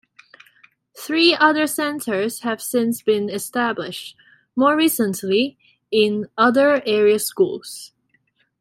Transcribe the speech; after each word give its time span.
Three 0.97 1.35
other 1.35 1.67
centers 1.67 2.39
have 2.39 2.59
since 2.59 3.03
been 3.03 3.29
established, 3.29 4.15
more 4.55 4.75
recently, 4.75 5.59
in 5.91 6.25
other 6.35 6.81
area 6.87 7.19
schools. 7.19 7.91